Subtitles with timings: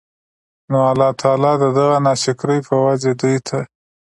[0.71, 3.59] نو الله تعالی د دغه ناشکرۍ په وجه دوی ته